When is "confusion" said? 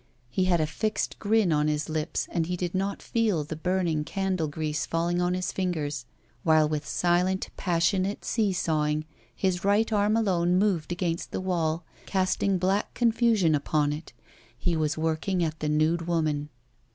12.95-13.53